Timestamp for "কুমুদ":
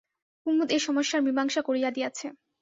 0.45-0.69